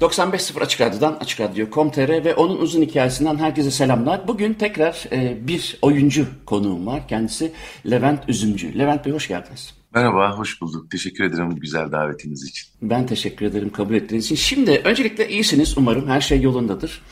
[0.00, 4.28] 95.0 Açık Radyo'dan Açık Radyo.com.tr ve onun uzun hikayesinden herkese selamlar.
[4.28, 7.08] Bugün tekrar e, bir oyuncu konuğum var.
[7.08, 7.52] Kendisi
[7.90, 8.78] Levent Üzümcü.
[8.78, 9.74] Levent Bey hoş geldiniz.
[9.94, 10.90] Merhaba, hoş bulduk.
[10.90, 12.68] Teşekkür ederim bu güzel davetiniz için.
[12.82, 14.36] Ben teşekkür ederim kabul ettiğiniz için.
[14.36, 16.08] Şimdi öncelikle iyisiniz umarım.
[16.08, 17.02] Her şey yolundadır.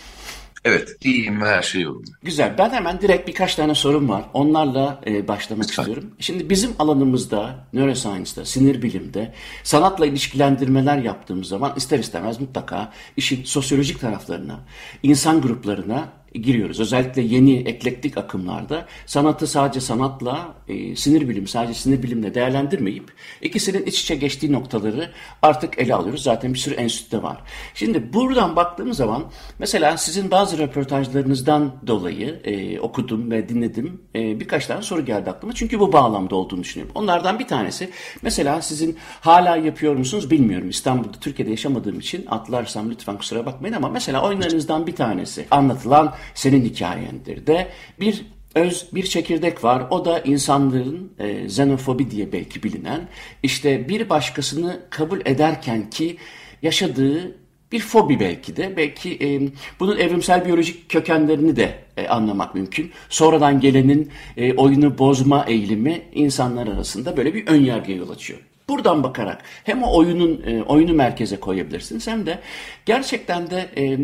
[0.65, 2.11] Evet, iyiyim her şey yolunda.
[2.23, 2.55] Güzel.
[2.59, 4.25] Ben hemen direkt birkaç tane sorum var.
[4.33, 5.83] Onlarla e, başlamak Lütfen.
[5.83, 6.11] istiyorum.
[6.19, 14.01] Şimdi bizim alanımızda, neuroscience'da, sinir bilimde sanatla ilişkilendirmeler yaptığımız zaman ister istemez mutlaka işin sosyolojik
[14.01, 14.61] taraflarına,
[15.03, 16.81] insan gruplarına giriyoruz.
[16.81, 23.87] Özellikle yeni eklektik akımlarda sanatı sadece sanatla, e, sinir bilimi sadece sinir bilimle değerlendirmeyip ikisinin
[23.87, 25.11] iç içe geçtiği noktaları
[25.43, 26.23] artık ele alıyoruz.
[26.23, 27.39] Zaten bir sürü enstitüde var.
[27.75, 29.25] Şimdi buradan baktığımız zaman
[29.59, 34.03] mesela sizin bazı röportajlarınızdan dolayı e, okudum ve dinledim.
[34.15, 35.55] E, birkaç tane soru geldi aklıma.
[35.55, 36.93] Çünkü bu bağlamda olduğunu düşünüyorum.
[36.95, 37.91] Onlardan bir tanesi
[38.23, 40.69] mesela sizin hala yapıyor musunuz bilmiyorum.
[40.71, 46.65] İstanbul'da, Türkiye'de yaşamadığım için atlarsam lütfen kusura bakmayın ama mesela oyunlarınızdan bir tanesi anlatılan senin
[46.65, 47.69] hikayendir de
[48.01, 49.87] bir öz bir çekirdek var.
[49.91, 53.09] O da insanların e, xenofobi diye belki bilinen
[53.43, 56.17] işte bir başkasını kabul ederken ki
[56.63, 57.37] yaşadığı
[57.73, 58.77] bir fobi belki de.
[58.77, 59.41] Belki e,
[59.81, 62.93] bunun evrimsel biyolojik kökenlerini de e, anlamak mümkün.
[63.09, 68.41] Sonradan gelenin e, oyunu bozma eğilimi insanlar arasında böyle bir ön yargıya yol açıyor.
[68.69, 72.39] Buradan bakarak hem o oyunun e, oyunu merkeze koyabilirsiniz hem de
[72.87, 73.99] gerçekten de e,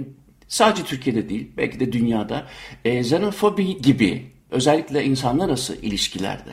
[0.50, 2.46] sadece Türkiye'de değil belki de dünyada
[2.84, 6.50] e, xenofobi gibi özellikle insanlar arası ilişkilerde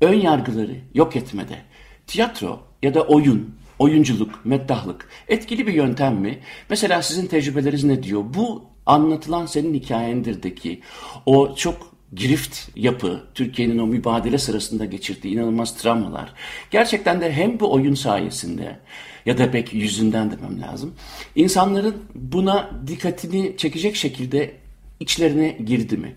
[0.00, 1.58] ön yargıları yok etmede
[2.06, 6.38] tiyatro ya da oyun, oyunculuk, meddahlık etkili bir yöntem mi?
[6.70, 8.24] Mesela sizin tecrübeleriniz ne diyor?
[8.34, 10.80] Bu anlatılan senin hikayendirdeki
[11.26, 16.32] o çok girift yapı, Türkiye'nin o mübadele sırasında geçirdiği inanılmaz travmalar.
[16.70, 18.78] Gerçekten de hem bu oyun sayesinde
[19.26, 20.94] ya da belki yüzünden demem lazım.
[21.34, 24.54] İnsanların buna dikkatini çekecek şekilde
[25.00, 26.16] içlerine girdi mi?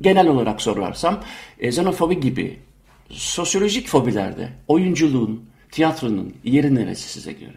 [0.00, 1.24] Genel olarak sorarsam
[1.60, 2.58] e, xenofobi gibi
[3.10, 7.56] sosyolojik fobilerde oyunculuğun, tiyatronun yeri neresi size göre?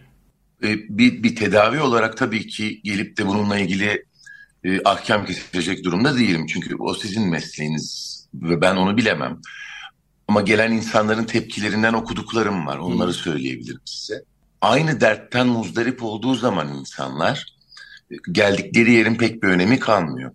[0.63, 4.05] E, bir, bir tedavi olarak tabii ki gelip de bununla ilgili
[4.63, 6.45] e, ahkam kesecek durumda değilim.
[6.47, 9.41] Çünkü o sizin mesleğiniz ve ben onu bilemem.
[10.27, 12.77] Ama gelen insanların tepkilerinden okuduklarım var.
[12.77, 14.23] Onları söyleyebilirim size
[14.61, 17.55] aynı dertten muzdarip olduğu zaman insanlar
[18.31, 20.31] geldikleri yerin pek bir önemi kalmıyor.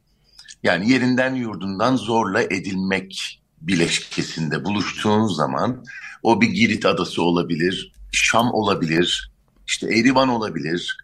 [0.62, 5.84] Yani yerinden yurdundan zorla edilmek bileşkesinde buluştuğun zaman
[6.22, 9.30] o bir Girit adası olabilir, Şam olabilir,
[9.66, 10.96] işte Erivan olabilir,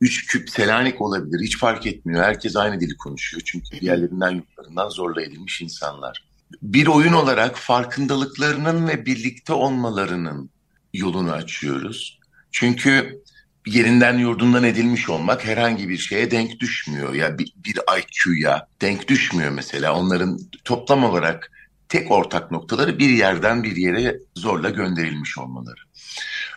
[0.00, 2.24] üç küp Selanik olabilir hiç fark etmiyor.
[2.24, 6.24] Herkes aynı dili konuşuyor çünkü diğerlerinden yurtlarından zorla edilmiş insanlar.
[6.62, 10.50] Bir oyun olarak farkındalıklarının ve birlikte olmalarının
[10.94, 12.19] yolunu açıyoruz.
[12.52, 13.22] Çünkü
[13.66, 17.14] yerinden yurdundan edilmiş olmak herhangi bir şeye denk düşmüyor.
[17.14, 19.94] Ya bir, bir IQ'ya denk düşmüyor mesela.
[19.94, 21.50] Onların toplam olarak
[21.88, 25.80] tek ortak noktaları bir yerden bir yere zorla gönderilmiş olmaları.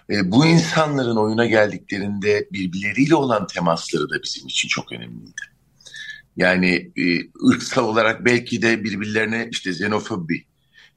[0.09, 5.42] E, bu insanların oyuna geldiklerinde birbirleriyle olan temasları da bizim için çok önemliydi.
[6.38, 10.46] Yani e, ırksal olarak belki de birbirlerine işte xenofobi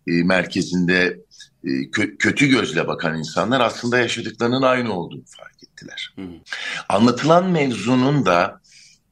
[0.07, 1.21] e, merkezinde
[1.67, 6.15] e, kötü gözle bakan insanlar aslında yaşadıklarının aynı olduğunu fark ettiler.
[6.17, 6.35] Hı hı.
[6.89, 8.61] Anlatılan mevzunun da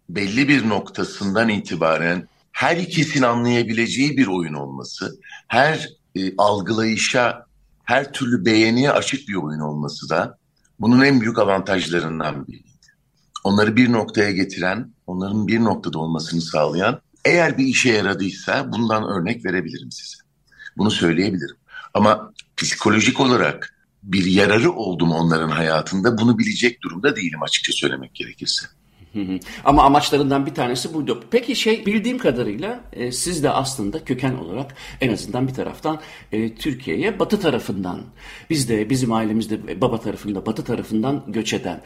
[0.08, 7.46] belli bir noktasından itibaren her ikisini anlayabileceği bir oyun olması, her e, algılayışa,
[7.84, 10.38] her türlü beğeniye açık bir oyun olması da
[10.80, 12.68] bunun en büyük avantajlarından biriydi.
[13.44, 19.44] Onları bir noktaya getiren, onların bir noktada olmasını sağlayan, eğer bir işe yaradıysa bundan örnek
[19.44, 20.16] verebilirim size.
[20.76, 21.56] Bunu söyleyebilirim.
[21.94, 28.14] Ama psikolojik olarak bir yararı oldu mu onların hayatında bunu bilecek durumda değilim açıkça söylemek
[28.14, 28.66] gerekirse.
[29.64, 31.24] Ama amaçlarından bir tanesi buydu.
[31.30, 36.00] Peki şey bildiğim kadarıyla e, siz de aslında köken olarak en azından bir taraftan
[36.32, 38.02] e, Türkiye'ye batı tarafından
[38.50, 41.80] biz de bizim ailemizde baba tarafında batı tarafından göç eden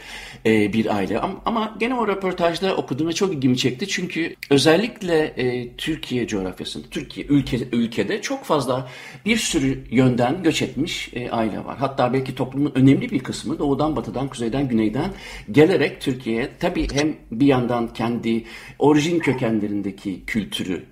[0.46, 1.20] e, bir aile.
[1.20, 3.88] Ama, ama gene o röportajda okudum ve çok ilgimi çekti.
[3.88, 8.88] Çünkü özellikle e, Türkiye coğrafyasında, Türkiye ülke, ülkede çok fazla
[9.24, 11.78] bir sürü yönden göç etmiş e, aile var.
[11.78, 15.12] Hatta belki toplumun önemli bir kısmı doğudan batıdan kuzeyden güneyden
[15.52, 18.44] gelerek Türkiye'ye tabii hem bir yandan kendi
[18.78, 20.84] orijin kökenlerindeki kültürü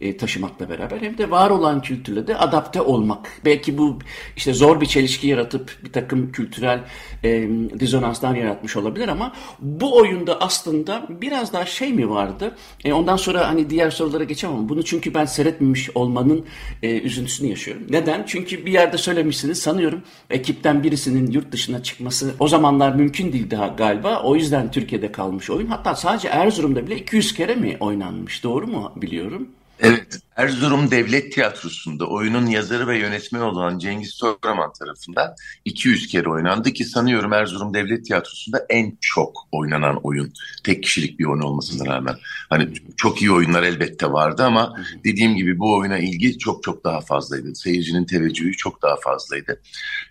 [0.00, 3.40] e, taşımakla beraber hem de var olan kültürle de adapte olmak.
[3.44, 3.98] Belki bu
[4.36, 6.80] işte zor bir çelişki yaratıp bir takım kültürel
[7.24, 7.48] e,
[7.80, 12.56] dizonanslar yaratmış olabilir ama bu oyunda aslında biraz daha şey mi vardı?
[12.84, 14.68] E, ondan sonra hani diğer sorulara geçemem.
[14.68, 16.44] Bunu çünkü ben seyretmemiş olmanın
[16.82, 17.82] e, üzüntüsünü yaşıyorum.
[17.90, 18.24] Neden?
[18.26, 23.66] Çünkü bir yerde söylemişsiniz sanıyorum ekipten birisinin yurt dışına çıkması o zamanlar mümkün değil daha
[23.68, 24.22] galiba.
[24.22, 25.66] O yüzden Türkiye'de kalmış oyun.
[25.66, 28.44] Hatta sadece Erzurum'da bile 200 kere mi oynanmış?
[28.44, 29.48] Doğru mu biliyorum?
[29.82, 35.34] Evet, Erzurum Devlet Tiyatrosu'nda oyunun yazarı ve yönetmeni olan Cengiz Toraman tarafından
[35.64, 40.32] 200 kere oynandı ki sanıyorum Erzurum Devlet Tiyatrosu'nda en çok oynanan oyun.
[40.64, 42.16] Tek kişilik bir oyun olmasına rağmen.
[42.50, 47.00] Hani çok iyi oyunlar elbette vardı ama dediğim gibi bu oyuna ilgi çok çok daha
[47.00, 47.54] fazlaydı.
[47.54, 49.60] Seyircinin teveccühü çok daha fazlaydı.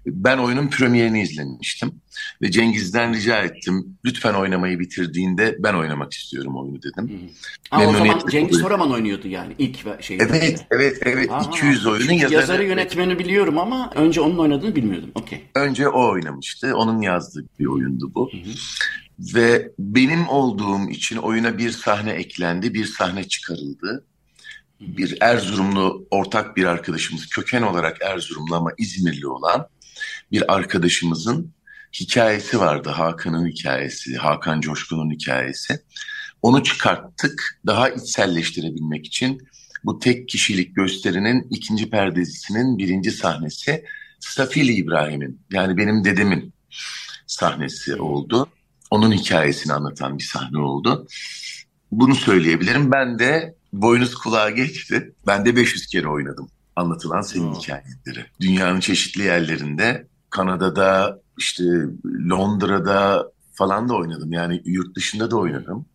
[0.06, 2.02] Ben oyunun premierini izlemiştim
[2.42, 3.98] ve Cengiz'den rica ettim.
[4.06, 7.32] Lütfen oynamayı bitirdiğinde ben oynamak istiyorum oyunu dedim.
[7.72, 10.18] Ama o zaman Cengiz Toraman oynuyordu yani ilk şey.
[10.22, 11.32] Evet, evet, evet.
[11.32, 12.34] Aha, 200 oyunun yazarı.
[12.34, 15.12] Yazarı yönetmeni biliyorum ama önce onun oynadığını bilmiyordum.
[15.16, 15.44] Okey.
[15.56, 16.76] Önce o oynamıştı.
[16.76, 18.30] Onun yazdığı bir oyundu bu.
[18.32, 18.54] Hı hı.
[19.36, 24.06] Ve benim olduğum için oyuna bir sahne eklendi, bir sahne çıkarıldı.
[24.80, 29.68] Bir Erzurumlu ortak bir arkadaşımız, köken olarak Erzurumlu ama İzmirli olan
[30.32, 31.52] bir arkadaşımızın
[31.94, 32.90] hikayesi vardı.
[32.90, 35.80] Hakan'ın hikayesi, Hakan Coşkun'un hikayesi.
[36.42, 39.42] Onu çıkarttık daha içselleştirebilmek için
[39.84, 43.86] bu tek kişilik gösterinin ikinci perdesinin birinci sahnesi
[44.20, 46.54] Safili İbrahim'in yani benim dedemin
[47.28, 48.50] sahnesi oldu.
[48.92, 51.08] Onun hikayesini anlatan bir sahne oldu.
[51.92, 52.92] Bunu söyleyebilirim.
[52.92, 55.14] Ben de boynuz kulağa geçti.
[55.28, 56.50] Ben de 500 kere oynadım
[56.80, 57.62] anlatılan senin oh.
[57.62, 58.26] hikayeleri.
[58.42, 61.64] Dünyanın çeşitli yerlerinde, Kanada'da, işte
[62.30, 64.32] Londra'da falan da oynadım.
[64.32, 65.86] Yani yurt dışında da oynadım.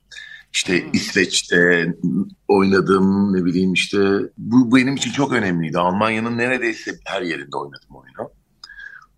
[0.53, 1.95] İşte İsveç'te
[2.49, 3.99] oynadım ne bileyim işte
[4.39, 5.79] bu benim için çok önemliydi.
[5.79, 8.31] Almanya'nın neredeyse her yerinde oynadım oyunu.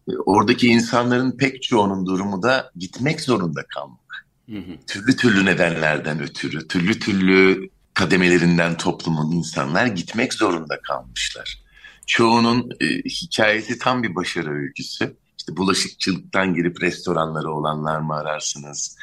[0.09, 4.27] E, oradaki insanların pek çoğunun durumu da gitmek zorunda kalmak.
[4.51, 4.77] Hı hı.
[4.87, 11.66] Türlü türlü nedenlerden ötürü, türlü türlü kademelerinden toplumun insanlar gitmek zorunda kalmışlar.
[12.07, 15.17] Çoğunun e, hikayesi tam bir başarı öyküsü.
[15.39, 18.97] İşte bulaşıkçılıktan girip restoranları olanlar mı ararsınız?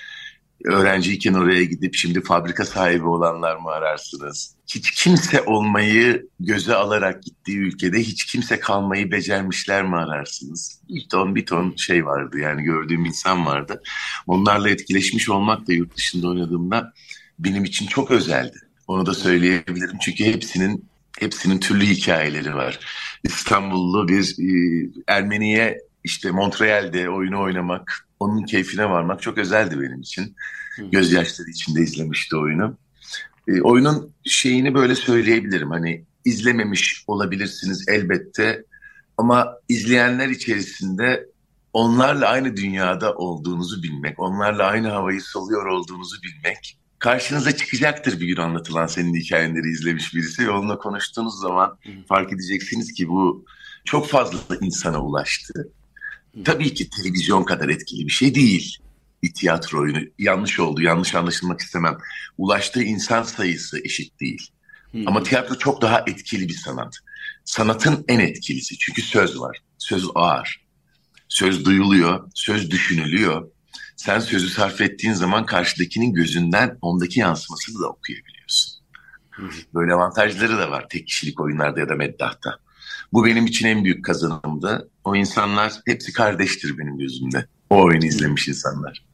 [0.65, 4.55] öğrenciyken oraya gidip şimdi fabrika sahibi olanlar mı ararsınız?
[4.67, 10.81] Hiç kimse olmayı göze alarak gittiği ülkede hiç kimse kalmayı becermişler mi ararsınız?
[10.89, 13.81] Bir ton bir ton şey vardı yani gördüğüm insan vardı.
[14.27, 16.93] Onlarla etkileşmiş olmak da yurt dışında oynadığımda
[17.39, 18.57] benim için çok özeldi.
[18.87, 20.89] Onu da söyleyebilirim çünkü hepsinin
[21.19, 22.79] hepsinin türlü hikayeleri var.
[23.23, 30.35] İstanbullu bir e, Ermeniye işte Montreal'de oyunu oynamak, onun keyfine varmak çok özeldi benim için.
[30.91, 32.77] Gözyaşları içinde izlemişti oyunu.
[33.47, 35.69] E, oyunun şeyini böyle söyleyebilirim.
[35.69, 38.63] Hani izlememiş olabilirsiniz elbette
[39.17, 41.25] ama izleyenler içerisinde
[41.73, 48.37] onlarla aynı dünyada olduğunuzu bilmek, onlarla aynı havayı soluyor olduğunuzu bilmek karşınıza çıkacaktır bir gün
[48.37, 53.45] anlatılan senin hikayeleri izlemiş birisi ve onunla konuştuğunuz zaman fark edeceksiniz ki bu
[53.85, 55.71] çok fazla insana ulaştı.
[56.45, 58.77] Tabii ki televizyon kadar etkili bir şey değil
[59.23, 59.99] bir tiyatro oyunu.
[60.19, 61.97] Yanlış oldu, yanlış anlaşılmak istemem.
[62.37, 64.49] Ulaştığı insan sayısı eşit değil.
[64.91, 65.07] Hmm.
[65.07, 66.95] Ama tiyatro çok daha etkili bir sanat.
[67.45, 69.57] Sanatın en etkilisi çünkü söz var.
[69.77, 70.65] Söz ağır.
[71.27, 73.49] Söz duyuluyor, söz düşünülüyor.
[73.95, 78.83] Sen sözü sarf ettiğin zaman karşıdakinin gözünden ondaki yansımasını da okuyabiliyorsun.
[79.73, 82.57] Böyle avantajları da var tek kişilik oyunlarda ya da meddahta.
[83.13, 84.89] Bu benim için en büyük kazanımdı.
[85.03, 87.45] O insanlar hepsi kardeştir benim gözümde.
[87.69, 89.05] O oyunu izlemiş insanlar.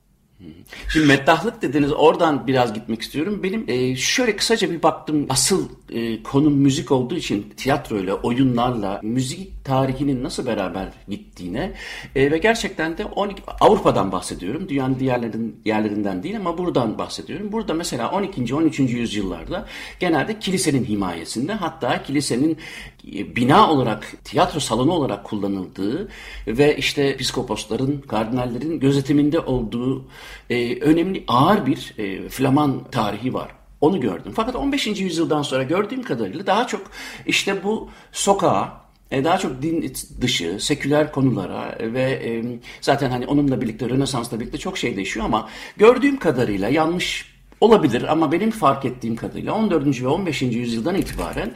[0.94, 3.44] Şimdi meddahlık dediniz oradan biraz gitmek istiyorum.
[3.44, 9.66] Benim e, şöyle kısaca bir baktım asıl e, konum müzik olduğu için tiyatroyla, oyunlarla, müzik
[9.66, 11.74] tarihinin nasıl beraber gittiğine
[12.16, 14.70] e, ve gerçekten de 12, Avrupa'dan bahsediyorum.
[14.70, 17.52] Dünyanın diğerlerin, yerlerinden değil ama buradan bahsediyorum.
[17.52, 18.56] Burada mesela 12.
[18.56, 18.80] 13.
[18.80, 19.66] yüzyıllarda
[20.00, 22.58] genelde kilisenin himayesinde hatta kilisenin
[23.16, 26.10] e, bina olarak, tiyatro salonu olarak kullanıldığı
[26.48, 30.06] ve işte piskoposların, kardinallerin gözetiminde olduğu
[30.50, 33.59] e, önemli ağır bir e, Flaman tarihi var.
[33.82, 34.34] Onu gördüm.
[34.36, 34.88] Fakat 15.
[34.88, 36.82] yüzyıldan sonra gördüğüm kadarıyla daha çok
[37.26, 38.82] işte bu sokağa,
[39.12, 42.44] e, daha çok din dışı, seküler konulara ve e,
[42.82, 48.32] zaten hani onunla birlikte, Rönesans'la birlikte çok şey değişiyor ama gördüğüm kadarıyla yanlış olabilir ama
[48.32, 50.02] benim fark ettiğim kadarıyla 14.
[50.02, 50.42] ve 15.
[50.42, 51.52] yüzyıldan itibaren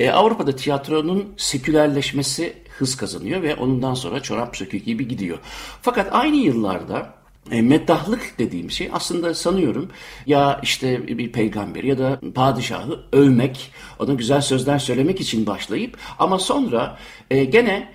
[0.00, 5.38] e, Avrupa'da tiyatronun sekülerleşmesi hız kazanıyor ve ondan sonra çorap sökü gibi gidiyor.
[5.82, 7.17] Fakat aynı yıllarda
[7.52, 9.88] e, meddahlık dediğim şey aslında sanıyorum
[10.26, 16.38] ya işte bir peygamber ya da padişahı övmek, ona güzel sözler söylemek için başlayıp ama
[16.38, 16.98] sonra
[17.30, 17.88] e, gene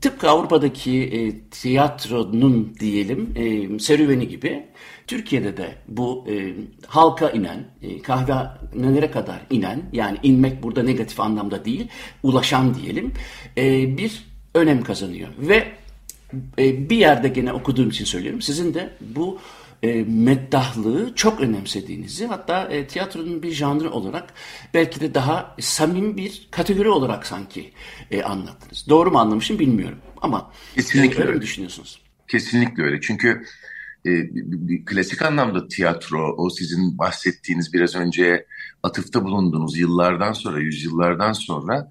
[0.00, 4.66] tıpkı Avrupa'daki e, tiyatronun diyelim e, serüveni gibi
[5.06, 6.54] Türkiye'de de bu e,
[6.86, 11.88] halka inen, e, kahvenelere kadar inen yani inmek burada negatif anlamda değil,
[12.22, 13.12] ulaşan diyelim
[13.56, 14.24] e, bir
[14.54, 15.28] önem kazanıyor.
[15.38, 15.72] Ve
[16.58, 18.42] e, bir yerde gene okuduğum için söylüyorum.
[18.42, 19.40] Sizin de bu
[19.82, 24.32] e, meddahlığı çok önemsediğinizi hatta e, tiyatronun bir janrı olarak
[24.74, 27.72] belki de daha samimi bir kategori olarak sanki
[28.10, 28.86] e, anlattınız.
[28.88, 31.42] Doğru mu anlamışım bilmiyorum ama Kesinlikle öyle öyle.
[31.42, 32.02] düşünüyorsunuz?
[32.28, 33.00] Kesinlikle öyle.
[33.00, 33.44] Çünkü
[34.06, 34.10] e,
[34.86, 38.46] klasik anlamda tiyatro, o sizin bahsettiğiniz biraz önce
[38.82, 41.88] atıfta bulunduğunuz yıllardan sonra, yüzyıllardan sonra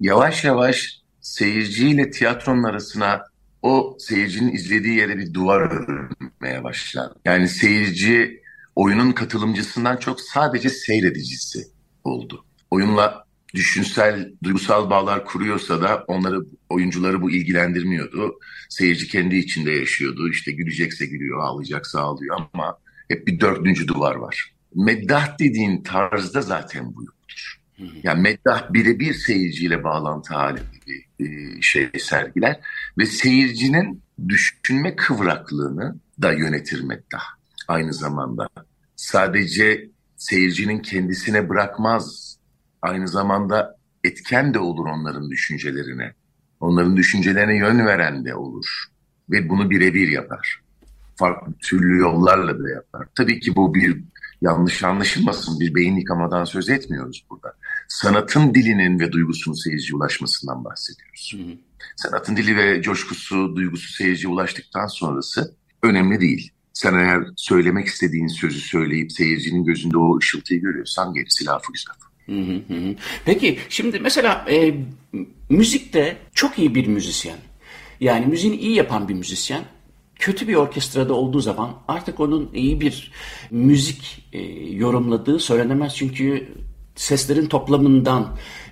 [0.00, 3.22] yavaş yavaş seyirciyle tiyatronun arasına
[3.66, 7.12] o seyircinin izlediği yere bir duvar örmeye başlar.
[7.24, 8.42] Yani seyirci
[8.76, 11.58] oyunun katılımcısından çok sadece seyredicisi
[12.04, 12.44] oldu.
[12.70, 18.38] Oyunla düşünsel, duygusal bağlar kuruyorsa da onları oyuncuları bu ilgilendirmiyordu.
[18.68, 20.28] Seyirci kendi içinde yaşıyordu.
[20.28, 24.54] İşte gülecekse gülüyor, ağlayacaksa ağlıyor ama hep bir dördüncü duvar var.
[24.74, 27.15] Meddah dediğin tarzda zaten bu.
[28.02, 30.62] Yani meddah birebir seyirciyle bağlantı halinde
[31.20, 32.60] bir şey sergiler
[32.98, 37.22] ve seyircinin düşünme kıvraklığını da yönetir meddah
[37.68, 38.48] aynı zamanda.
[38.96, 42.36] Sadece seyircinin kendisine bırakmaz,
[42.82, 46.14] aynı zamanda etken de olur onların düşüncelerine.
[46.60, 48.66] Onların düşüncelerine yön veren de olur
[49.30, 50.60] ve bunu birebir yapar.
[51.16, 53.08] Farklı türlü yollarla da yapar.
[53.14, 54.04] Tabii ki bu bir
[54.40, 57.52] yanlış anlaşılmasın bir beyin yıkamadan söz etmiyoruz burada.
[57.88, 61.32] Sanatın dilinin ve duygusunun seyirciye ulaşmasından bahsediyoruz.
[61.36, 61.56] Hı hı.
[61.96, 66.50] Sanatın dili ve coşkusu, duygusu seyirciye ulaştıktan sonrası önemli değil.
[66.72, 71.94] Sen eğer söylemek istediğin sözü söyleyip seyircinin gözünde o ışıltıyı görüyorsan gerisi lafı güzel.
[72.26, 72.94] Hı hı hı.
[73.24, 74.74] Peki şimdi mesela e,
[75.48, 77.38] müzikte çok iyi bir müzisyen
[78.00, 79.64] yani müziğini iyi yapan bir müzisyen
[80.18, 83.12] kötü bir orkestrada olduğu zaman artık onun iyi bir
[83.50, 86.48] müzik e, yorumladığı söylenemez çünkü
[86.96, 88.26] seslerin toplamından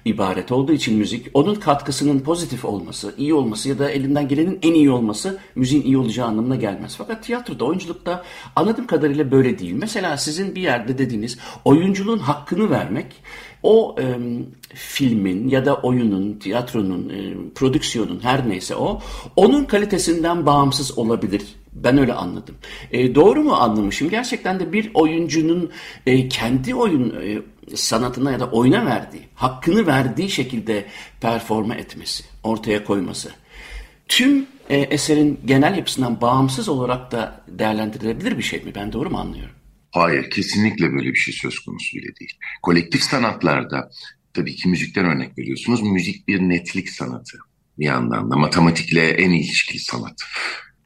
[0.05, 4.75] ibaret olduğu için müzik onun katkısının pozitif olması, iyi olması ya da elinden gelenin en
[4.75, 6.95] iyi olması müziğin iyi olacağı anlamına gelmez.
[6.99, 8.25] Fakat tiyatroda, oyunculukta
[8.57, 9.73] anladığım kadarıyla böyle değil.
[9.73, 13.07] Mesela sizin bir yerde dediğiniz oyunculuğun hakkını vermek
[13.63, 14.05] o e,
[14.75, 19.01] filmin ya da oyunun, tiyatronun, e, prodüksiyonun her neyse o
[19.37, 21.43] onun kalitesinden bağımsız olabilir.
[21.73, 22.55] Ben öyle anladım.
[22.93, 24.11] E, doğru mu anlamışım?
[24.11, 25.71] Gerçekten de bir oyuncunun
[26.07, 27.43] e, kendi oyun e,
[27.75, 30.87] sanatına ya da oyuna verdiği, hakkını verdiği şekilde
[31.21, 33.33] performa etmesi, ortaya koyması.
[34.09, 38.73] Tüm e, eserin genel yapısından bağımsız olarak da değerlendirilebilir bir şey mi?
[38.75, 39.55] Ben doğru mu anlıyorum?
[39.91, 42.33] Hayır, kesinlikle böyle bir şey söz konusu bile değil.
[42.63, 43.91] Kolektif sanatlarda,
[44.35, 47.39] tabii ki müzikten örnek veriyorsunuz, müzik bir netlik sanatı
[47.79, 48.37] bir yandan da.
[48.37, 50.21] Matematikle en ilişkili sanat.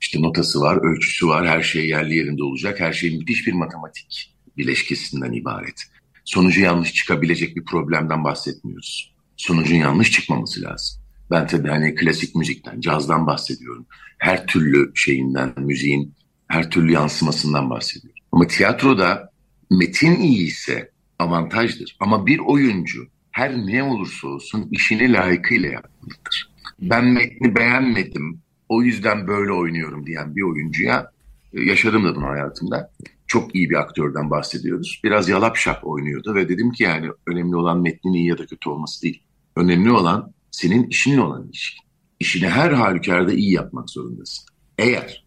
[0.01, 4.35] İşte notası var, ölçüsü var, her şey yerli yerinde olacak, her şey müthiş bir matematik
[4.57, 5.83] bileşkesinden ibaret.
[6.29, 9.15] Sonucu yanlış çıkabilecek bir problemden bahsetmiyoruz.
[9.37, 11.01] Sonucun yanlış çıkmaması lazım.
[11.31, 13.87] Ben tabii hani klasik müzikten, cazdan bahsediyorum.
[14.19, 16.15] Her türlü şeyinden, müziğin
[16.49, 18.23] her türlü yansımasından bahsediyorum.
[18.33, 19.31] Ama tiyatroda
[19.71, 21.97] metin iyi ise avantajdır.
[22.01, 26.51] Ama bir oyuncu her ne olursa olsun işini layıkıyla yapmalıdır.
[26.81, 31.13] Ben metni beğenmedim, o yüzden böyle oynuyorum diyen bir oyuncuya
[31.53, 32.91] e, yaşadım da bunu hayatımda.
[33.29, 35.01] Çok iyi bir aktörden bahsediyoruz.
[35.05, 38.69] Biraz yalap şap oynuyordu ve dedim ki yani önemli olan metnin iyi ya da kötü
[38.69, 39.23] olması değil.
[39.57, 41.85] Önemli olan senin işinle olan ilişkin.
[42.21, 44.47] İşini her halükarda iyi yapmak zorundasın.
[44.79, 45.27] Eğer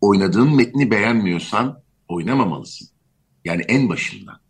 [0.00, 2.88] oynadığın metni beğenmiyorsan oynamamalısın.
[3.44, 4.40] Yani en başından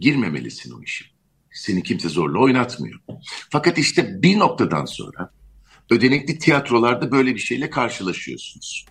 [0.00, 1.04] girmemelisin o işi.
[1.52, 3.00] Seni kimse zorla oynatmıyor.
[3.50, 5.32] Fakat işte bir noktadan sonra
[5.90, 8.86] ödenekli tiyatrolarda böyle bir şeyle karşılaşıyorsunuz.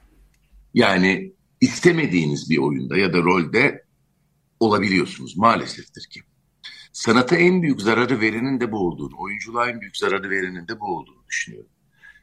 [0.73, 3.85] Yani istemediğiniz bir oyunda ya da rolde
[4.59, 6.21] olabiliyorsunuz maaleseftir ki.
[6.93, 10.85] Sanata en büyük zararı verenin de bu olduğunu, oyunculuğa en büyük zararı verenin de bu
[10.85, 11.69] olduğunu düşünüyorum.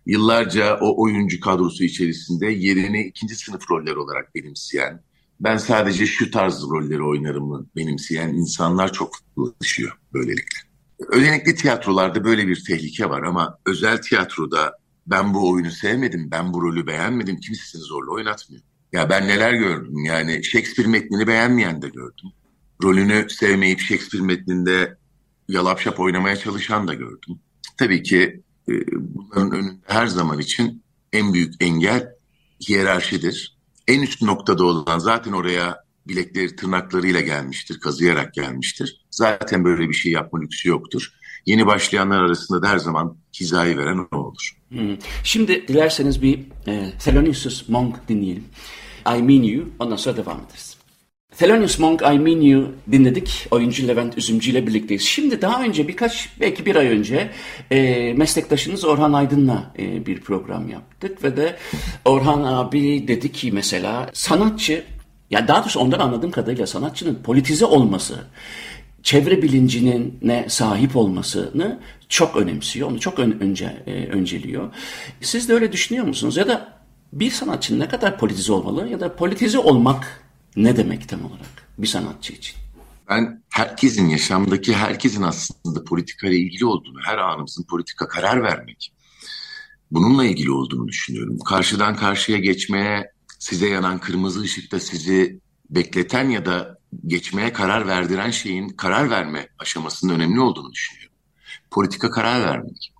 [0.07, 5.02] Yıllarca o oyuncu kadrosu içerisinde yerini ikinci sınıf roller olarak benimseyen,
[5.40, 10.59] ben sadece şu tarz rolleri oynarımı benimseyen insanlar çok fazlalaşıyor böylelikle.
[11.09, 16.62] Özellikle tiyatrolarda böyle bir tehlike var ama özel tiyatroda ben bu oyunu sevmedim, ben bu
[16.62, 18.62] rolü beğenmedim, kimse seni zorla oynatmıyor.
[18.93, 22.31] Ya ben neler gördüm yani Shakespeare metnini beğenmeyen de gördüm.
[22.83, 24.97] Rolünü sevmeyip Shakespeare metninde
[25.49, 27.38] yalapşap oynamaya çalışan da gördüm.
[27.76, 32.09] Tabii ki e, bunların önünde her zaman için en büyük engel
[32.69, 33.57] hiyerarşidir.
[33.88, 39.05] En üst noktada olan zaten oraya bilekleri tırnaklarıyla gelmiştir, kazıyarak gelmiştir.
[39.11, 41.12] Zaten böyle bir şey yapma lüksü yoktur.
[41.46, 44.56] Yeni başlayanlar arasında da her zaman hizayı veren o olur.
[44.68, 44.96] Hmm.
[45.24, 46.38] Şimdi dilerseniz bir
[46.68, 48.44] e, Thelonious Monk dinleyelim.
[49.06, 50.76] I Mean You, ondan sonra devam ederiz.
[51.38, 53.46] Thelonious Monk, I Mean You dinledik.
[53.50, 55.02] Oyuncu Levent Üzümcü ile birlikteyiz.
[55.02, 57.30] Şimdi daha önce birkaç, belki bir ay önce
[57.70, 61.24] e, meslektaşınız Orhan Aydın'la e, bir program yaptık.
[61.24, 61.56] Ve de
[62.04, 64.84] Orhan abi dedi ki mesela sanatçı,
[65.30, 68.24] ya daha doğrusu ondan anladığım kadarıyla sanatçının politize olması,
[69.06, 72.90] çevre bilincinin ne sahip olmasını çok önemsiyor.
[72.90, 74.75] Onu çok ön, önce e, önceliyor.
[75.20, 76.36] Siz de öyle düşünüyor musunuz?
[76.36, 76.82] Ya da
[77.12, 80.22] bir sanatçı ne kadar politize olmalı ya da politize olmak
[80.56, 82.56] ne demek tam olarak bir sanatçı için?
[83.08, 88.92] Ben herkesin yaşamdaki herkesin aslında politikayla ilgili olduğunu, her anımızın politika karar vermek,
[89.90, 91.38] bununla ilgili olduğunu düşünüyorum.
[91.38, 98.68] Karşıdan karşıya geçmeye, size yanan kırmızı ışıkta sizi bekleten ya da geçmeye karar verdiren şeyin
[98.68, 101.16] karar verme aşamasının önemli olduğunu düşünüyorum.
[101.70, 102.92] Politika karar vermek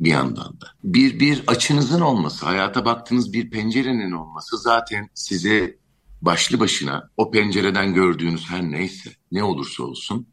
[0.00, 0.66] bir yandan da.
[0.84, 5.78] Bir, bir açınızın olması, hayata baktığınız bir pencerenin olması zaten size
[6.22, 10.26] başlı başına o pencereden gördüğünüz her neyse, ne olursa olsun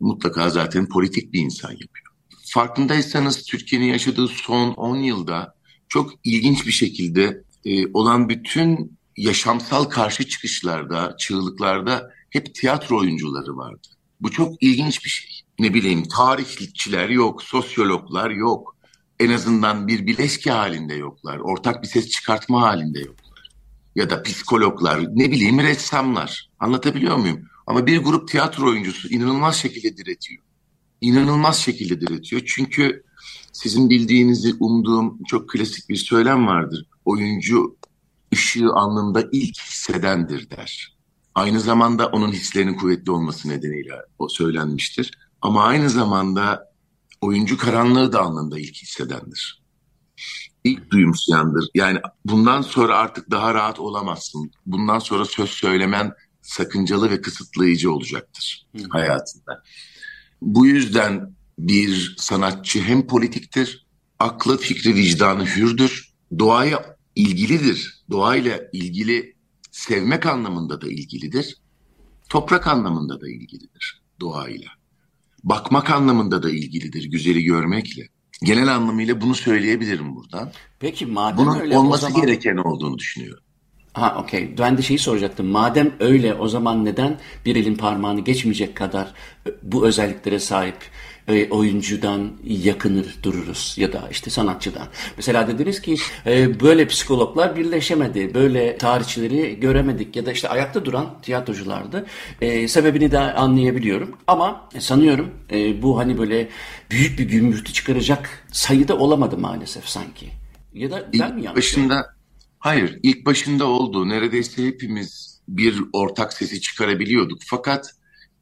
[0.00, 2.06] mutlaka zaten politik bir insan yapıyor.
[2.44, 5.54] Farkındaysanız Türkiye'nin yaşadığı son 10 yılda
[5.88, 13.88] çok ilginç bir şekilde e, olan bütün yaşamsal karşı çıkışlarda, çığlıklarda hep tiyatro oyuncuları vardı.
[14.20, 15.30] Bu çok ilginç bir şey.
[15.58, 18.76] Ne bileyim tarihçiler yok, sosyologlar yok,
[19.20, 21.38] en azından bir bileşki halinde yoklar.
[21.38, 23.50] Ortak bir ses çıkartma halinde yoklar.
[23.94, 26.50] Ya da psikologlar, ne bileyim ressamlar.
[26.58, 27.48] Anlatabiliyor muyum?
[27.66, 30.42] Ama bir grup tiyatro oyuncusu inanılmaz şekilde diretiyor.
[31.00, 32.42] İnanılmaz şekilde diretiyor.
[32.46, 33.02] Çünkü
[33.52, 36.86] sizin bildiğinizi umduğum çok klasik bir söylem vardır.
[37.04, 37.76] Oyuncu
[38.32, 40.93] ışığı anlamda ilk hissedendir der.
[41.34, 45.10] Aynı zamanda onun hislerinin kuvvetli olması nedeniyle o söylenmiştir.
[45.40, 46.72] Ama aynı zamanda
[47.20, 49.62] oyuncu karanlığı da anında ilk hissedendir.
[50.64, 51.68] İlk duyumsayandır.
[51.74, 54.50] Yani bundan sonra artık daha rahat olamazsın.
[54.66, 58.82] Bundan sonra söz söylemen sakıncalı ve kısıtlayıcı olacaktır Hı.
[58.88, 59.62] hayatında.
[60.42, 63.86] Bu yüzden bir sanatçı hem politiktir,
[64.18, 68.04] aklı, fikri, vicdanı hürdür, doğaya ilgilidir.
[68.10, 69.33] Doğayla ilgili
[69.74, 71.56] sevmek anlamında da ilgilidir.
[72.28, 74.68] Toprak anlamında da ilgilidir doğayla
[75.44, 78.08] bakmak anlamında da ilgilidir güzeli görmekle.
[78.42, 80.52] Genel anlamıyla bunu söyleyebilirim buradan.
[80.80, 82.26] Peki madem Bunun öyle olması o zaman...
[82.26, 83.44] gereken olduğunu düşünüyorum.
[83.92, 84.58] Ha okey.
[84.58, 85.46] Ben de şeyi soracaktım.
[85.46, 89.14] Madem öyle o zaman neden bir elin parmağını geçmeyecek kadar
[89.62, 90.76] bu özelliklere sahip
[91.28, 94.88] e, oyuncudan yakınır dururuz ya da işte sanatçıdan.
[95.16, 101.22] Mesela dediniz ki e, böyle psikologlar birleşemedi, böyle tarihçileri göremedik ya da işte ayakta duran
[101.22, 102.06] tiyatroculardı.
[102.40, 106.48] E, sebebini de anlayabiliyorum ama sanıyorum e, bu hani böyle
[106.90, 110.30] büyük bir gümbürtü çıkaracak sayıda olamadı maalesef sanki.
[110.74, 111.56] Ya da ben mi yanlış?
[111.56, 112.06] Başında,
[112.58, 114.08] hayır, ilk başında oldu.
[114.08, 117.38] Neredeyse hepimiz bir ortak sesi çıkarabiliyorduk.
[117.44, 117.94] Fakat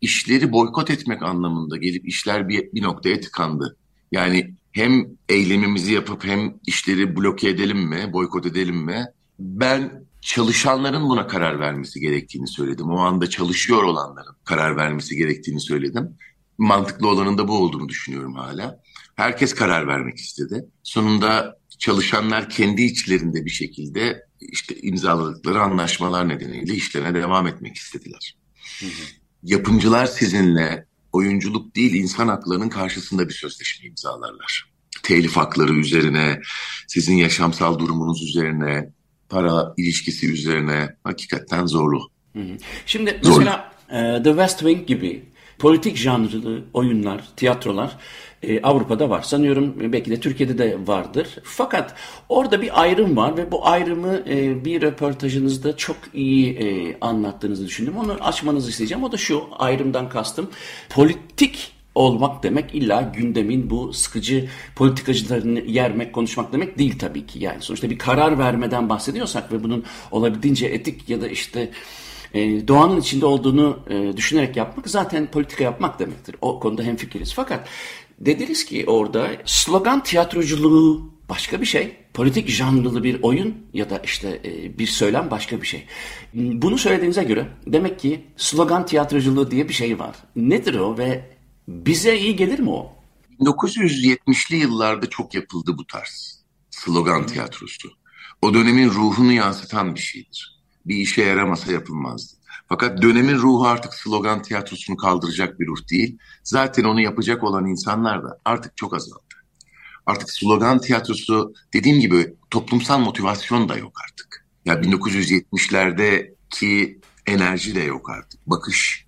[0.02, 3.76] işleri boykot etmek anlamında gelip işler bir, bir noktaya tıkandı.
[4.12, 9.06] Yani hem eylemimizi yapıp hem işleri bloke edelim mi, boykot edelim mi?
[9.38, 12.90] Ben çalışanların buna karar vermesi gerektiğini söyledim.
[12.90, 16.16] O anda çalışıyor olanların karar vermesi gerektiğini söyledim.
[16.58, 18.80] Mantıklı olanın da bu olduğunu düşünüyorum hala.
[19.16, 20.64] Herkes karar vermek istedi.
[20.82, 28.36] Sonunda çalışanlar kendi içlerinde bir şekilde işte imzaladıkları anlaşmalar nedeniyle işlerine devam etmek istediler.
[28.80, 34.72] Hı hı yapımcılar sizinle oyunculuk değil insan haklarının karşısında bir sözleşme imzalarlar.
[35.02, 36.40] Telif hakları üzerine,
[36.86, 38.90] sizin yaşamsal durumunuz üzerine,
[39.28, 42.10] para ilişkisi üzerine hakikaten zorlu.
[42.86, 44.22] Şimdi mesela Zorlu.
[44.22, 45.24] The West Wing gibi
[45.62, 47.96] politik janrlı oyunlar, tiyatrolar
[48.42, 49.22] e, Avrupa'da var.
[49.22, 51.28] Sanıyorum belki de Türkiye'de de vardır.
[51.44, 51.94] Fakat
[52.28, 57.96] orada bir ayrım var ve bu ayrımı e, bir röportajınızda çok iyi e, anlattığınızı düşündüm.
[57.96, 59.04] Onu açmanızı isteyeceğim.
[59.04, 60.50] O da şu ayrımdan kastım.
[60.90, 67.38] Politik olmak demek illa gündemin bu sıkıcı politikacılarını yermek, konuşmak demek değil tabii ki.
[67.38, 71.70] Yani sonuçta bir karar vermeden bahsediyorsak ve bunun olabildiğince etik ya da işte
[72.34, 76.36] e, doğanın içinde olduğunu e, düşünerek yapmak zaten politika yapmak demektir.
[76.40, 77.34] O konuda hemfikiriz.
[77.34, 77.68] Fakat
[78.20, 81.96] dediniz ki orada slogan tiyatroculuğu başka bir şey.
[82.14, 85.86] Politik janrlı bir oyun ya da işte e, bir söylem başka bir şey.
[86.34, 90.16] Bunu söylediğinize göre demek ki slogan tiyatroculuğu diye bir şey var.
[90.36, 91.30] Nedir o ve
[91.68, 92.92] bize iyi gelir mi o?
[93.40, 97.88] 1970'li yıllarda çok yapıldı bu tarz slogan tiyatrosu.
[98.42, 100.61] O dönemin ruhunu yansıtan bir şeydir.
[100.86, 102.32] Bir işe yaramasa yapılmazdı.
[102.68, 106.18] Fakat dönemin ruhu artık slogan tiyatrosunu kaldıracak bir ruh değil.
[106.44, 109.22] Zaten onu yapacak olan insanlar da artık çok azaldı.
[110.06, 114.46] Artık slogan tiyatrosu dediğim gibi toplumsal motivasyon da yok artık.
[114.64, 118.40] Ya 1970'lerdeki enerji de yok artık.
[118.46, 119.06] Bakış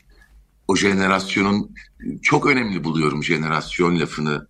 [0.68, 1.74] o jenerasyonun
[2.22, 4.46] çok önemli buluyorum jenerasyon lafını.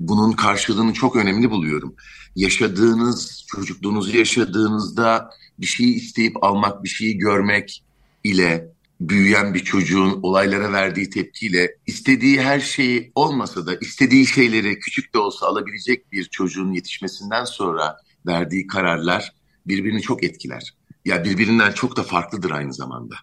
[0.00, 1.94] Bunun karşılığını çok önemli buluyorum.
[2.36, 7.84] Yaşadığınız, çocukluğunuzu yaşadığınızda bir şeyi isteyip almak, bir şeyi görmek
[8.24, 15.14] ile büyüyen bir çocuğun olaylara verdiği tepkiyle istediği her şeyi olmasa da istediği şeyleri küçük
[15.14, 19.32] de olsa alabilecek bir çocuğun yetişmesinden sonra verdiği kararlar
[19.66, 20.74] birbirini çok etkiler.
[21.04, 23.14] Ya birbirinden çok da farklıdır aynı zamanda.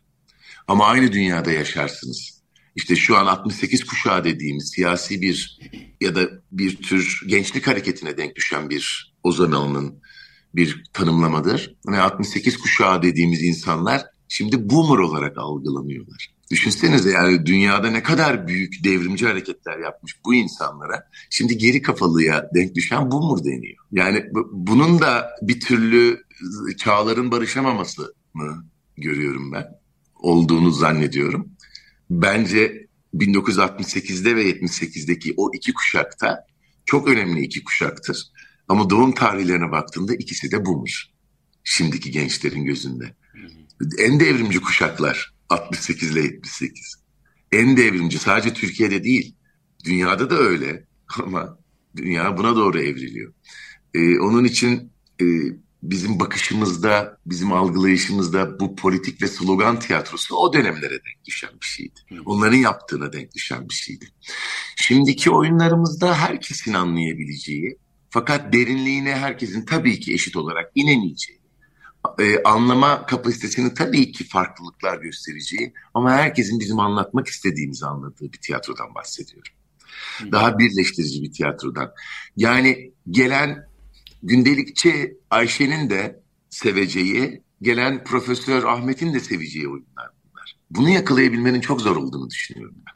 [0.67, 2.41] Ama aynı dünyada yaşarsınız.
[2.75, 5.59] İşte şu an 68 kuşağı dediğimiz siyasi bir
[6.01, 10.01] ya da bir tür gençlik hareketine denk düşen bir o zamanın
[10.55, 11.75] bir tanımlamadır.
[11.87, 16.33] Ve 68 kuşağı dediğimiz insanlar şimdi boomer olarak algılanıyorlar.
[16.51, 22.75] Düşünsenize yani dünyada ne kadar büyük devrimci hareketler yapmış bu insanlara şimdi geri kafalıya denk
[22.75, 23.85] düşen boomer deniyor.
[23.91, 26.23] Yani bunun da bir türlü
[26.77, 28.65] çağların barışamaması mı
[28.97, 29.67] görüyorum ben
[30.19, 31.49] olduğunu zannediyorum.
[32.09, 36.45] Bence 1968'de ve 78'deki o iki kuşakta
[36.85, 38.31] çok önemli iki kuşaktır.
[38.71, 41.13] Ama doğum tarihlerine baktığında ikisi de boomer.
[41.63, 43.15] Şimdiki gençlerin gözünde.
[43.97, 46.95] En devrimci kuşaklar 68 ile 78.
[47.51, 49.35] En devrimci sadece Türkiye'de değil.
[49.85, 50.85] Dünyada da öyle
[51.23, 51.57] ama
[51.95, 53.33] dünya buna doğru evriliyor.
[53.93, 55.25] Ee, onun için e,
[55.83, 61.99] bizim bakışımızda, bizim algılayışımızda bu politik ve slogan tiyatrosu o dönemlere denk düşen bir şeydi.
[62.25, 64.05] Onların yaptığına denk düşen bir şeydi.
[64.75, 67.77] Şimdiki oyunlarımızda herkesin anlayabileceği
[68.11, 71.41] fakat derinliğine herkesin tabii ki eşit olarak inemeyeceği,
[72.19, 78.95] e, anlama kapasitesini tabii ki farklılıklar göstereceği ama herkesin bizim anlatmak istediğimizi anladığı bir tiyatrodan
[78.95, 79.51] bahsediyorum.
[80.31, 81.91] Daha birleştirici bir tiyatrodan.
[82.37, 83.67] Yani gelen
[84.23, 90.55] gündelikçi Ayşe'nin de seveceği, gelen Profesör Ahmet'in de seveceği oyunlar bunlar.
[90.69, 92.93] Bunu yakalayabilmenin çok zor olduğunu düşünüyorum ben.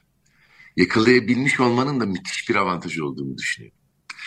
[0.84, 3.78] Yakalayabilmiş olmanın da müthiş bir avantajı olduğunu düşünüyorum.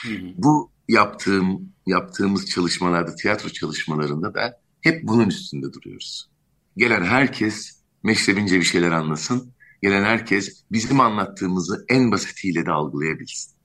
[0.03, 0.33] Hı hı.
[0.37, 6.29] Bu yaptığım yaptığımız çalışmalarda, tiyatro çalışmalarında da hep bunun üstünde duruyoruz.
[6.77, 9.53] Gelen herkes meşrebince bir şeyler anlasın.
[9.83, 13.59] Gelen herkes bizim anlattığımızı en basitiyle de algılayabilsin.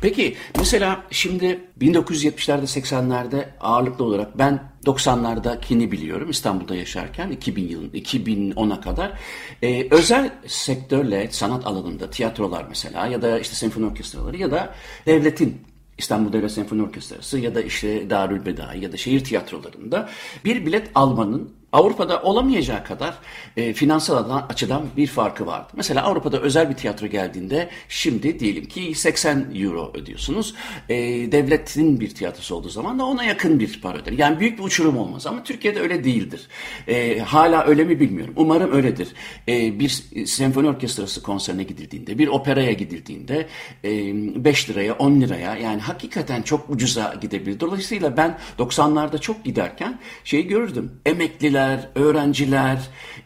[0.00, 8.80] Peki mesela şimdi 1970'lerde 80'lerde ağırlıklı olarak ben 90'lardakini biliyorum İstanbul'da yaşarken 2000 yılın 2010'a
[8.80, 9.18] kadar
[9.62, 14.74] e, özel sektörle sanat alanında tiyatrolar mesela ya da işte senfoni orkestraları ya da
[15.06, 15.71] devletin
[16.02, 20.08] İstanbul Devlet Senfoni Orkestrası ya da işte Darül Bedai ya da şehir tiyatrolarında
[20.44, 23.14] bir bilet almanın Avrupa'da olamayacağı kadar
[23.56, 25.72] e, finansal açıdan bir farkı vardı.
[25.76, 30.54] Mesela Avrupa'da özel bir tiyatro geldiğinde şimdi diyelim ki 80 euro ödüyorsunuz.
[30.88, 30.96] E,
[31.32, 34.12] devletin bir tiyatrosu olduğu zaman da ona yakın bir para öder.
[34.12, 36.48] Yani büyük bir uçurum olmaz ama Türkiye'de öyle değildir.
[36.88, 38.34] E, hala öyle mi bilmiyorum.
[38.36, 39.08] Umarım öyledir.
[39.48, 39.88] E, bir
[40.26, 43.46] senfoni orkestrası konserine gidildiğinde, bir operaya gidildiğinde
[43.84, 47.60] e, 5 liraya, 10 liraya yani hakikaten çok ucuza gidebilir.
[47.60, 50.92] Dolayısıyla ben 90'larda çok giderken şeyi görürdüm.
[51.06, 52.78] Emekliler öğrenciler, öğrenciler.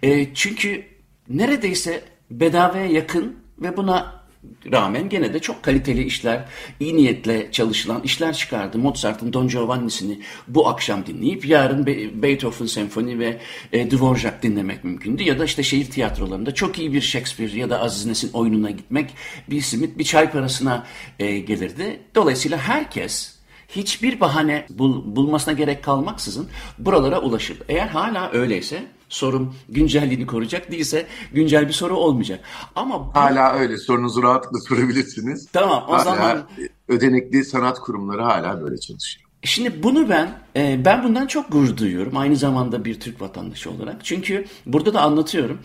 [0.03, 0.85] E, çünkü
[1.29, 4.17] neredeyse bedavaya yakın ve buna
[4.73, 6.45] rağmen gene de çok kaliteli işler,
[6.81, 8.79] iyi niyetle çalışılan işler çıkardı.
[8.79, 13.41] Mozart'ın Don Giovanni'sini bu akşam dinleyip yarın Be Beethoven Senfoni ve
[13.73, 15.23] e, Dvorak dinlemek mümkündü.
[15.23, 19.11] Ya da işte şehir tiyatrolarında çok iyi bir Shakespeare ya da Aziz Nesin oyununa gitmek
[19.51, 20.87] bir simit bir çay parasına
[21.19, 22.01] e, gelirdi.
[22.15, 23.36] Dolayısıyla herkes
[23.69, 26.49] hiçbir bahane bul, bulmasına gerek kalmaksızın
[26.79, 27.59] buralara ulaşır.
[27.69, 32.41] Eğer hala öyleyse sorum güncelliğini koruyacak değilse güncel bir soru olmayacak.
[32.75, 33.15] Ama bu...
[33.15, 35.49] hala öyle sorunuzu rahatlıkla sorabilirsiniz.
[35.53, 36.49] Tamam o hala zaman
[36.89, 39.27] ödenekli sanat kurumları hala böyle çalışıyor.
[39.43, 44.05] Şimdi bunu ben e, ben bundan çok gurur duyuyorum aynı zamanda bir Türk vatandaşı olarak.
[44.05, 45.59] Çünkü burada da anlatıyorum.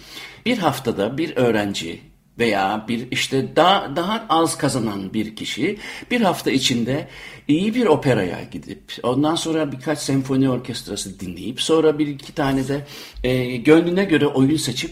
[0.45, 5.77] Bir haftada bir öğrenci veya bir işte daha daha az kazanan bir kişi
[6.11, 7.07] bir hafta içinde
[7.47, 12.87] iyi bir operaya gidip ondan sonra birkaç senfoni orkestrası dinleyip sonra bir iki tane de
[13.23, 14.91] e, gönlüne göre oyun seçip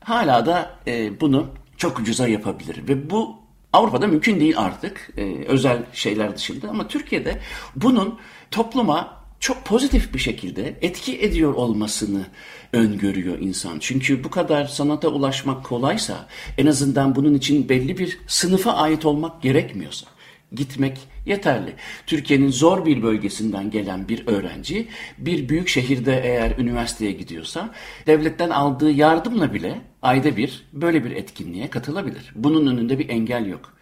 [0.00, 1.46] hala da e, bunu
[1.76, 2.88] çok ucuza yapabilir.
[2.88, 3.36] Ve bu
[3.72, 6.68] Avrupa'da mümkün değil artık e, özel şeyler dışında.
[6.68, 7.38] Ama Türkiye'de
[7.76, 8.18] bunun
[8.50, 12.26] topluma çok pozitif bir şekilde etki ediyor olmasını
[12.72, 13.78] öngörüyor insan.
[13.78, 19.42] Çünkü bu kadar sanata ulaşmak kolaysa en azından bunun için belli bir sınıfa ait olmak
[19.42, 20.06] gerekmiyorsa
[20.52, 21.74] gitmek yeterli.
[22.06, 27.70] Türkiye'nin zor bir bölgesinden gelen bir öğrenci bir büyük şehirde eğer üniversiteye gidiyorsa
[28.06, 32.32] devletten aldığı yardımla bile ayda bir böyle bir etkinliğe katılabilir.
[32.34, 33.72] Bunun önünde bir engel yok.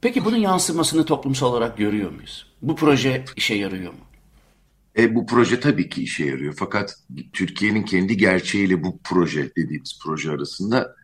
[0.00, 2.46] Peki bunun yansımasını toplumsal olarak görüyor muyuz?
[2.62, 4.07] Bu proje işe yarıyor mu?
[4.98, 6.54] E, bu proje tabii ki işe yarıyor.
[6.58, 6.96] Fakat
[7.32, 10.94] Türkiye'nin kendi gerçeğiyle bu proje dediğimiz proje arasında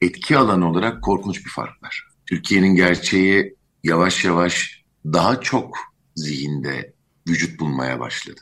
[0.00, 2.08] etki alanı olarak korkunç bir fark var.
[2.26, 5.76] Türkiye'nin gerçeği yavaş yavaş daha çok
[6.16, 6.94] zihinde
[7.28, 8.40] vücut bulmaya başladı.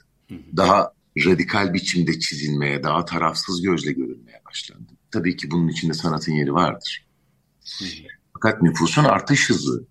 [0.57, 0.93] Daha
[1.27, 4.93] radikal biçimde çizilmeye, daha tarafsız gözle görülmeye başlandı.
[5.11, 7.07] Tabii ki bunun içinde sanatın yeri vardır.
[8.33, 9.87] Fakat nüfusun artış hızı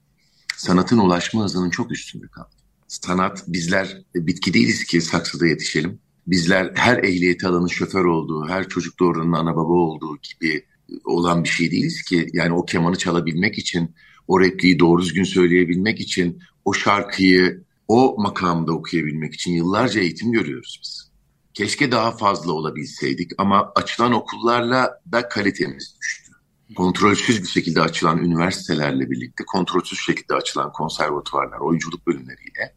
[0.58, 2.58] sanatın ulaşma hızının çok üstünde kaldı.
[2.89, 5.99] Sanat, bizler bitki değiliz ki saksıda yetişelim.
[6.28, 10.65] Bizler her ehliyeti alanın şoför olduğu, her çocuk doğuranın ana baba olduğu gibi
[11.06, 12.28] olan bir şey değiliz ki.
[12.34, 13.95] Yani o kemanı çalabilmek için,
[14.28, 20.80] o repliği doğru düzgün söyleyebilmek için, o şarkıyı o makamda okuyabilmek için yıllarca eğitim görüyoruz
[20.84, 21.12] biz.
[21.54, 26.28] Keşke daha fazla olabilseydik ama açılan okullarla da kalitemiz düştü.
[26.75, 32.75] Kontrolsüz bir şekilde açılan üniversitelerle birlikte kontrolsüz şekilde açılan konservatuvarlar, oyunculuk bölümleriyle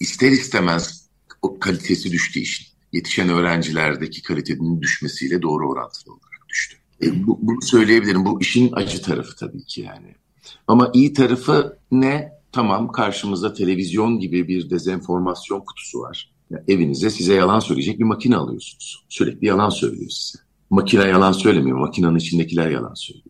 [0.00, 1.08] ister istemez
[1.42, 6.76] o kalitesi düştüğü için yetişen öğrencilerdeki kalitenin düşmesiyle doğru orantılı olarak düştü.
[7.02, 8.24] E, bu, bunu söyleyebilirim.
[8.24, 10.14] Bu işin acı tarafı tabii ki yani.
[10.66, 12.32] Ama iyi tarafı ne?
[12.52, 16.34] Tamam karşımızda televizyon gibi bir dezenformasyon kutusu var.
[16.50, 19.04] Yani evinize size yalan söyleyecek bir makine alıyorsunuz.
[19.08, 20.43] Sürekli yalan söylüyor size.
[20.74, 21.78] Makine yalan söylemiyor.
[21.78, 23.26] Makinenin içindekiler yalan söylüyor.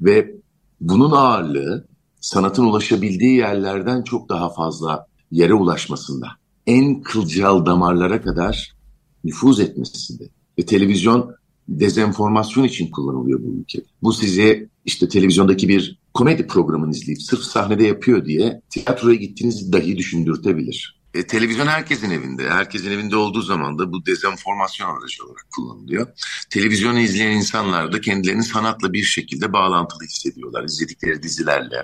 [0.00, 0.34] Ve
[0.80, 1.86] bunun ağırlığı
[2.20, 6.26] sanatın ulaşabildiği yerlerden çok daha fazla yere ulaşmasında.
[6.66, 8.76] En kılcal damarlara kadar
[9.24, 10.24] nüfuz etmesinde.
[10.58, 11.34] Ve televizyon
[11.68, 13.82] dezenformasyon için kullanılıyor bu ülke.
[14.02, 19.96] Bu size işte televizyondaki bir komedi programını izleyip sırf sahnede yapıyor diye tiyatroya gittiğinizi dahi
[19.96, 20.95] düşündürtebilir.
[21.16, 22.50] E, televizyon herkesin evinde.
[22.50, 26.06] Herkesin evinde olduğu zaman da bu dezenformasyon aracı olarak kullanılıyor.
[26.50, 30.64] Televizyonu izleyen insanlar da kendilerini sanatla bir şekilde bağlantılı hissediyorlar.
[30.64, 31.82] izledikleri dizilerle.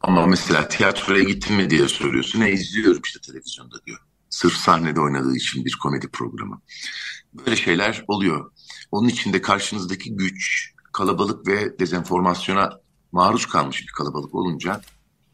[0.00, 2.40] Ama mesela tiyatroya gittin mi diye soruyorsun.
[2.40, 3.98] Ne izliyorum işte televizyonda diyor.
[4.30, 6.60] Sırf sahnede oynadığı için bir komedi programı.
[7.34, 8.52] Böyle şeyler oluyor.
[8.90, 12.80] Onun içinde karşınızdaki güç, kalabalık ve dezenformasyona
[13.12, 14.80] maruz kalmış bir kalabalık olunca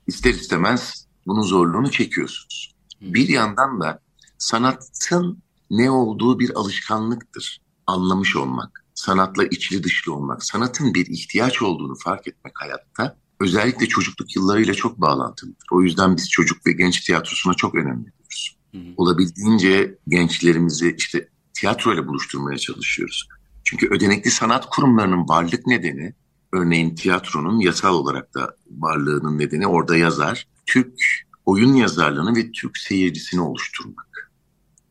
[0.07, 2.76] ister istemez bunun zorluğunu çekiyorsunuz.
[3.01, 4.01] Bir yandan da
[4.39, 7.61] sanatın ne olduğu bir alışkanlıktır.
[7.87, 14.37] Anlamış olmak, sanatla içli dışlı olmak, sanatın bir ihtiyaç olduğunu fark etmek hayatta özellikle çocukluk
[14.37, 15.67] yıllarıyla çok bağlantılıdır.
[15.73, 18.57] O yüzden biz çocuk ve genç tiyatrosuna çok önem veriyoruz.
[18.97, 23.29] Olabildiğince gençlerimizi işte tiyatro ile buluşturmaya çalışıyoruz.
[23.65, 26.15] Çünkü ödenekli sanat kurumlarının varlık nedeni,
[26.53, 30.49] örneğin tiyatronun yasal olarak da varlığının nedeni orada yazar.
[30.67, 34.33] Türk oyun yazarlığını ve Türk seyircisini oluşturmak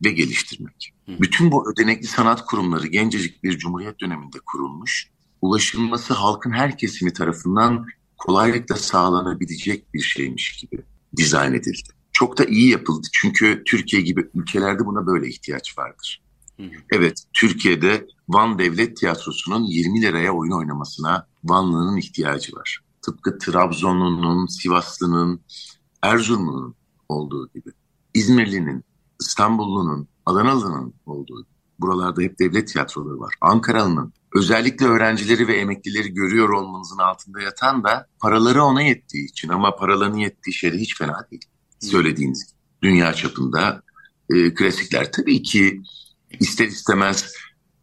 [0.03, 0.93] ve geliştirmek.
[1.05, 1.11] Hı.
[1.19, 5.09] Bütün bu ödenekli sanat kurumları gencecik bir cumhuriyet döneminde kurulmuş,
[5.41, 7.85] ulaşılması halkın her kesimi tarafından
[8.17, 10.83] kolaylıkla sağlanabilecek bir şeymiş gibi
[11.17, 11.89] dizayn edildi.
[12.11, 16.21] Çok da iyi yapıldı çünkü Türkiye gibi ülkelerde buna böyle ihtiyaç vardır.
[16.59, 16.63] Hı.
[16.91, 22.79] Evet, Türkiye'de Van Devlet Tiyatrosu'nun 20 liraya oyun oynamasına Vanlı'nın ihtiyacı var.
[23.01, 25.41] Tıpkı Trabzonlu'nun, Sivaslı'nın,
[26.05, 26.75] Erzurumlu'nun
[27.09, 27.69] olduğu gibi.
[28.13, 28.83] İzmirli'nin,
[29.21, 31.55] İstanbullu'nun, Adanalı'nın olduğu gibi.
[31.79, 33.33] Buralarda hep devlet tiyatroları var.
[33.41, 39.75] Ankaralı'nın, özellikle öğrencileri ve emeklileri görüyor olmanızın altında yatan da paraları ona yettiği için ama
[39.75, 41.45] paralarının yettiği şey de hiç fena değil.
[41.79, 42.55] Söylediğiniz gibi.
[42.81, 43.81] Dünya çapında
[44.29, 45.81] e, klasikler tabii ki
[46.39, 47.33] ister istemez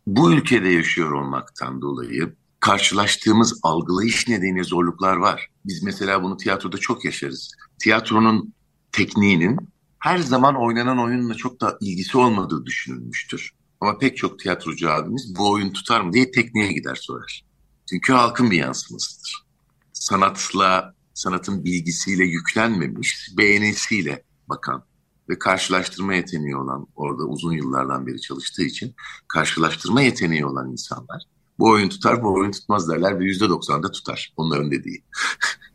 [0.07, 5.49] bu ülkede yaşıyor olmaktan dolayı karşılaştığımız algılayış nedeniyle zorluklar var.
[5.65, 7.53] Biz mesela bunu tiyatroda çok yaşarız.
[7.83, 8.55] Tiyatronun
[8.93, 9.59] tekniğinin
[9.99, 13.53] her zaman oynanan oyunla çok da ilgisi olmadığı düşünülmüştür.
[13.81, 17.45] Ama pek çok tiyatrocu abimiz bu oyun tutar mı diye tekniğe gider sorar.
[17.91, 19.45] Çünkü halkın bir yansımasıdır.
[19.93, 24.85] Sanatla, sanatın bilgisiyle yüklenmemiş, beğenisiyle bakan
[25.29, 28.95] ve karşılaştırma yeteneği olan orada uzun yıllardan beri çalıştığı için
[29.29, 31.23] karşılaştırma yeteneği olan insanlar
[31.59, 34.33] bu oyun tutar, bu oyun tutmaz derler ve yüzde doksan tutar.
[34.37, 35.05] Onların dediği.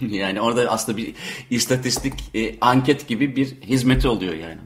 [0.10, 1.14] Yani orada aslında bir
[1.50, 4.58] istatistik e, anket gibi bir hizmeti oluyor yani.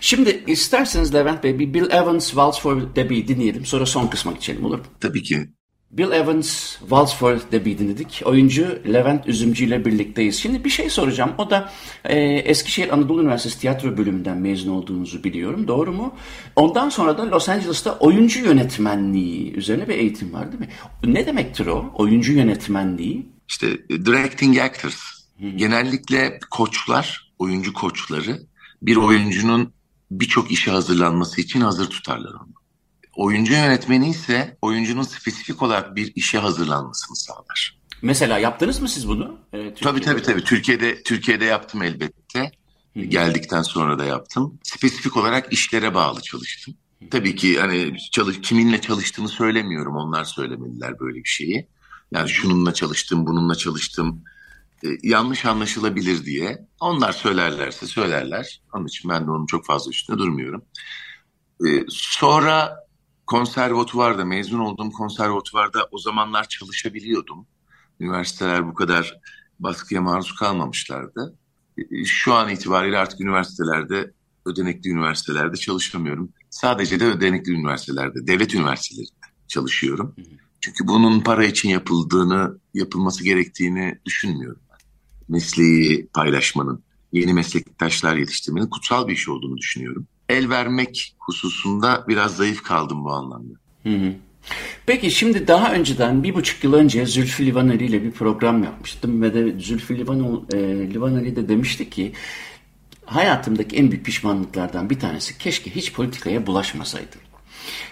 [0.00, 3.66] Şimdi isterseniz Levent Bey bir Bill Evans Waltz for Debbie dinleyelim.
[3.66, 4.84] Sonra son kısma geçelim olur mu?
[5.00, 5.48] Tabii ki.
[5.90, 8.22] Bill Evans Waltz for Debbie dinledik.
[8.24, 10.36] Oyuncu Levent Üzümcü ile birlikteyiz.
[10.36, 11.32] Şimdi bir şey soracağım.
[11.38, 11.70] O da
[12.04, 15.68] e, Eskişehir Anadolu Üniversitesi tiyatro bölümünden mezun olduğunuzu biliyorum.
[15.68, 16.14] Doğru mu?
[16.56, 20.68] Ondan sonra da Los Angeles'ta oyuncu yönetmenliği üzerine bir eğitim var değil mi?
[21.04, 21.92] Ne demektir o?
[21.94, 23.37] Oyuncu yönetmenliği?
[23.48, 25.18] İşte e, directing actors.
[25.56, 28.42] Genellikle koçlar, oyuncu koçları
[28.82, 29.72] bir oyuncunun
[30.10, 32.52] birçok işe hazırlanması için hazır tutarlar onu.
[33.16, 37.78] Oyuncu yönetmeni ise oyuncunun spesifik olarak bir işe hazırlanmasını sağlar.
[38.02, 39.38] Mesela yaptınız mı siz bunu?
[39.52, 40.44] Ee, tabii tabii tabii.
[40.44, 42.52] Türkiye'de Türkiye'de yaptım elbette.
[42.96, 43.00] Hı.
[43.00, 44.58] Geldikten sonra da yaptım.
[44.62, 46.74] Spesifik olarak işlere bağlı çalıştım.
[47.10, 49.96] Tabii ki hani çalış, kiminle çalıştığını söylemiyorum.
[49.96, 51.68] Onlar söylemeliler böyle bir şeyi.
[52.12, 54.24] Yani şununla çalıştım, bununla çalıştım.
[54.84, 56.66] E, yanlış anlaşılabilir diye.
[56.80, 58.60] Onlar söylerlerse söylerler.
[58.74, 60.64] Onun için ben de onun çok fazla üstünde durmuyorum.
[61.66, 62.76] E, sonra
[63.26, 67.46] konservatuvarda, mezun olduğum konservatuvarda o zamanlar çalışabiliyordum.
[68.00, 69.18] Üniversiteler bu kadar
[69.60, 71.36] baskıya maruz kalmamışlardı.
[71.78, 74.12] E, şu an itibariyle artık üniversitelerde,
[74.46, 76.32] ödenekli üniversitelerde çalışamıyorum.
[76.50, 79.12] Sadece de ödenekli üniversitelerde, devlet üniversitelerinde
[79.48, 80.14] çalışıyorum.
[80.16, 80.47] Hı hı.
[80.60, 84.60] Çünkü bunun para için yapıldığını, yapılması gerektiğini düşünmüyorum.
[85.28, 90.06] Mesleği paylaşmanın, yeni meslektaşlar yetiştirmenin kutsal bir iş olduğunu düşünüyorum.
[90.28, 93.54] El vermek hususunda biraz zayıf kaldım bu anlamda.
[93.82, 94.14] Hı hı.
[94.86, 99.34] Peki şimdi daha önceden bir buçuk yıl önce Zülfü Livaneli ile bir program yapmıştım ve
[99.34, 99.98] de Zülfü
[100.94, 102.12] Livaneli de demişti ki
[103.04, 107.20] hayatımdaki en büyük pişmanlıklardan bir tanesi keşke hiç politikaya bulaşmasaydım.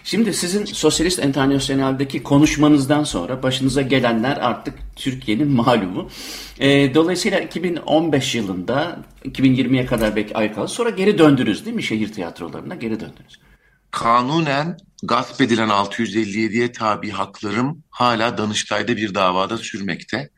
[0.04, 6.10] Şimdi sizin Sosyalist Enternasyonel'deki konuşmanızdan sonra başınıza gelenler artık Türkiye'nin malumu.
[6.58, 10.68] E, dolayısıyla 2015 yılında 2020'ye kadar belki ay kaldı.
[10.68, 13.40] Sonra geri döndünüz değil mi şehir tiyatrolarına geri döndünüz.
[13.90, 20.30] Kanunen gasp edilen 657'ye tabi haklarım hala Danıştay'da bir davada sürmekte.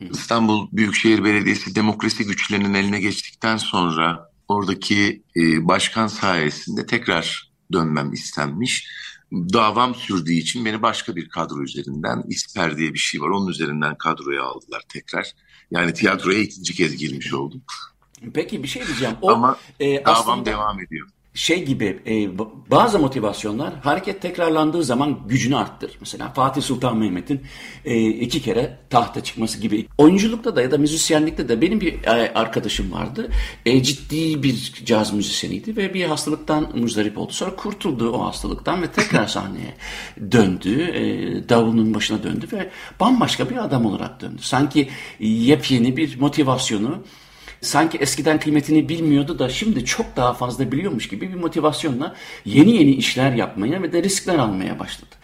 [0.00, 8.88] İstanbul Büyükşehir Belediyesi demokrasi güçlerinin eline geçtikten sonra oradaki e, başkan sayesinde tekrar dönmem istenmiş.
[9.32, 13.28] Davam sürdüğü için beni başka bir kadro üzerinden İsper diye bir şey var.
[13.28, 15.32] Onun üzerinden kadroya aldılar tekrar.
[15.70, 17.62] Yani tiyatroya ikinci kez girmiş oldum.
[18.34, 19.14] Peki bir şey diyeceğim.
[19.22, 20.46] O, Ama e, davam aslında...
[20.46, 22.38] devam ediyor şey gibi e,
[22.70, 25.96] bazı motivasyonlar hareket tekrarlandığı zaman gücünü arttırır.
[26.00, 27.40] Mesela Fatih Sultan Mehmet'in
[27.84, 29.86] e, iki kere tahta çıkması gibi.
[29.98, 33.30] Oyunculukta da ya da müzisyenlikte de benim bir e, arkadaşım vardı.
[33.66, 37.32] E, ciddi bir caz müzisyeniydi ve bir hastalıktan muzdarip oldu.
[37.32, 39.74] Sonra kurtuldu o hastalıktan ve tekrar sahneye
[40.32, 40.82] döndü.
[40.82, 42.70] E, davulun başına döndü ve
[43.00, 44.42] bambaşka bir adam olarak döndü.
[44.42, 44.88] Sanki
[45.20, 47.02] yepyeni bir motivasyonu
[47.60, 52.90] sanki eskiden kıymetini bilmiyordu da şimdi çok daha fazla biliyormuş gibi bir motivasyonla yeni yeni
[52.90, 55.14] işler yapmaya ve de riskler almaya başladı.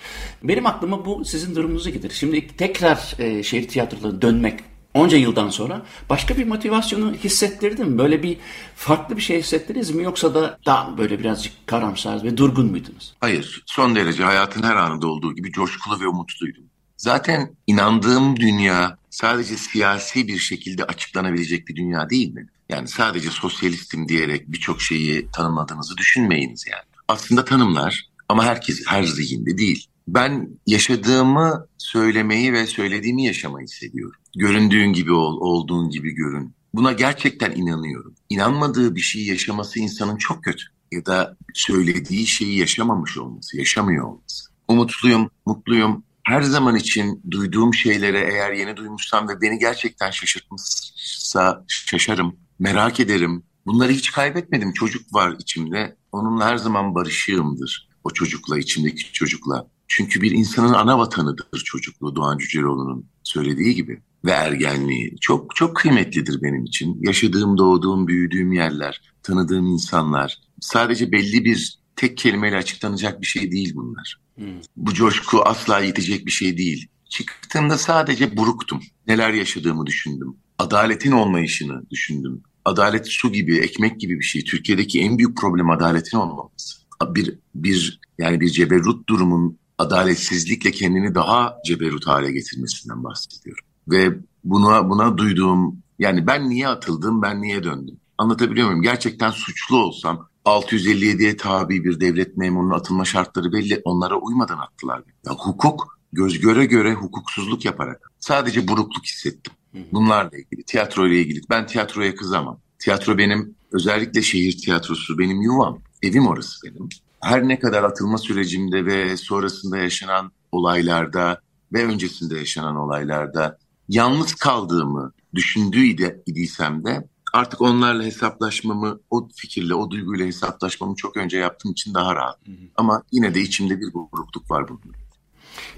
[0.42, 2.14] Benim aklıma bu sizin durumunuzu getirir.
[2.14, 4.60] Şimdi tekrar e, şehir tiyatrolarına dönmek
[4.94, 7.98] onca yıldan sonra başka bir motivasyonu hissettirdi mi?
[7.98, 8.36] Böyle bir
[8.76, 13.14] farklı bir şey hissettiniz mi yoksa da daha böyle birazcık karamsar ve durgun muydunuz?
[13.20, 13.62] Hayır.
[13.66, 16.64] Son derece hayatın her anında olduğu gibi coşkulu ve umutluydum.
[17.02, 22.48] Zaten inandığım dünya sadece siyasi bir şekilde açıklanabilecek bir dünya değil mi?
[22.68, 26.82] Yani sadece sosyalistim diyerek birçok şeyi tanımladığınızı düşünmeyiniz yani.
[27.08, 29.86] Aslında tanımlar ama herkes her zihinde değil.
[30.08, 34.20] Ben yaşadığımı söylemeyi ve söylediğimi yaşamayı seviyorum.
[34.36, 36.54] Göründüğün gibi ol, olduğun gibi görün.
[36.74, 38.14] Buna gerçekten inanıyorum.
[38.30, 40.64] İnanmadığı bir şeyi yaşaması insanın çok kötü.
[40.92, 44.52] Ya da söylediği şeyi yaşamamış olması, yaşamıyor olması.
[44.68, 52.36] Umutluyum, mutluyum, her zaman için duyduğum şeylere eğer yeni duymuşsam ve beni gerçekten şaşırtmışsa şaşarım,
[52.58, 53.42] merak ederim.
[53.66, 54.72] Bunları hiç kaybetmedim.
[54.72, 55.96] Çocuk var içimde.
[56.12, 57.88] Onunla her zaman barışığımdır.
[58.04, 59.66] O çocukla, içimdeki çocukla.
[59.88, 64.02] Çünkü bir insanın ana vatanıdır çocukluğu Doğan Cüceloğlu'nun söylediği gibi.
[64.24, 66.98] Ve ergenliği çok çok kıymetlidir benim için.
[67.00, 70.38] Yaşadığım, doğduğum, büyüdüğüm yerler, tanıdığım insanlar.
[70.60, 74.16] Sadece belli bir tek kelimeyle açıklanacak bir şey değil bunlar.
[74.34, 74.60] Hmm.
[74.76, 76.88] Bu coşku asla yitecek bir şey değil.
[77.08, 78.80] Çıktığımda sadece buruktum.
[79.06, 80.36] Neler yaşadığımı düşündüm.
[80.58, 82.42] Adaletin olmayışını düşündüm.
[82.64, 84.44] Adalet su gibi, ekmek gibi bir şey.
[84.44, 86.78] Türkiye'deki en büyük problem adaletin olmaması.
[87.14, 93.64] bir bir yani bir ceberrut durumun adaletsizlikle kendini daha ceberut hale getirmesinden bahsediyorum.
[93.88, 97.96] Ve buna buna duyduğum yani ben niye atıldım, ben niye döndüm?
[98.18, 98.82] Anlatabiliyor muyum?
[98.82, 103.80] Gerçekten suçlu olsam 657'ye tabi bir devlet memurunun atılma şartları belli.
[103.84, 105.02] Onlara uymadan attılar.
[105.26, 109.52] Ya hukuk göz göre göre hukuksuzluk yaparak sadece burukluk hissettim.
[109.92, 111.40] Bunlarla ilgili, tiyatro ile ilgili.
[111.50, 112.60] Ben tiyatroya kızamam.
[112.78, 115.78] Tiyatro benim, özellikle şehir tiyatrosu benim yuvam.
[116.02, 116.88] Evim orası benim.
[117.20, 121.40] Her ne kadar atılma sürecimde ve sonrasında yaşanan olaylarda
[121.72, 125.84] ve öncesinde yaşanan olaylarda yalnız kaldığımı düşündüğü
[126.26, 132.16] idiysem de artık onlarla hesaplaşmamı, o fikirle, o duyguyla hesaplaşmamı çok önce yaptığım için daha
[132.16, 132.46] rahat.
[132.46, 132.56] Hı hı.
[132.76, 134.80] Ama yine de içimde bir burukluk var bunun.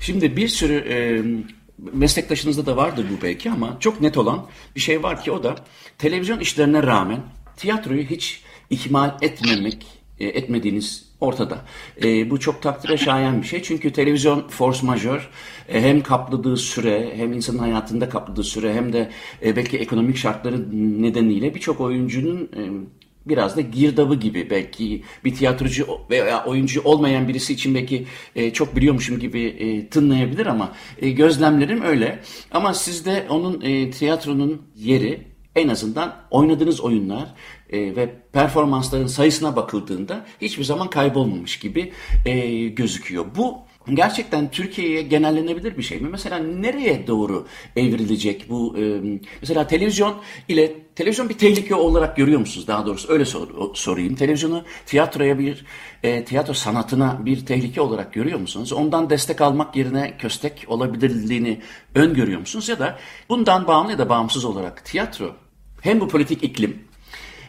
[0.00, 0.96] Şimdi bir sürü e,
[1.78, 4.46] meslektaşınızda da vardır bu belki ama çok net olan
[4.76, 5.56] bir şey var ki o da
[5.98, 7.20] televizyon işlerine rağmen
[7.56, 9.86] tiyatroyu hiç ihmal etmemek,
[10.18, 11.58] e, etmediğiniz ortada.
[12.04, 13.62] E, bu çok takdire şayan bir şey.
[13.62, 15.30] Çünkü televizyon force majör
[15.68, 19.10] e, hem kapladığı süre hem insanın hayatında kapladığı süre hem de
[19.44, 20.70] e, belki ekonomik şartları
[21.02, 22.62] nedeniyle birçok oyuncunun e,
[23.26, 28.06] biraz da girdabı gibi belki bir tiyatrocu veya oyuncu olmayan birisi için belki
[28.36, 32.20] e, çok biliyormuşum gibi e, tınlayabilir ama e, gözlemlerim öyle.
[32.50, 33.60] Ama sizde onun
[33.90, 37.34] tiyatronun yeri en azından oynadığınız oyunlar
[37.74, 41.92] e, ve performansların sayısına bakıldığında hiçbir zaman kaybolmamış gibi
[42.26, 43.24] e, gözüküyor.
[43.36, 43.58] Bu
[43.94, 46.08] gerçekten Türkiye'ye genellenebilir bir şey mi?
[46.08, 47.46] Mesela nereye doğru
[47.76, 48.76] evrilecek bu?
[48.78, 49.00] E,
[49.40, 50.14] mesela televizyon
[50.48, 52.66] ile televizyon bir tehlike olarak görüyor musunuz?
[52.66, 54.14] Daha doğrusu öyle sor, sorayım.
[54.14, 55.64] Televizyonu tiyatroya bir
[56.02, 58.72] e, tiyatro sanatına bir tehlike olarak görüyor musunuz?
[58.72, 61.60] Ondan destek almak yerine köstek olabilirliğini
[61.94, 62.68] öngörüyor musunuz?
[62.68, 62.98] Ya da
[63.28, 65.36] bundan bağımlı ya da bağımsız olarak tiyatro
[65.80, 66.93] hem bu politik iklim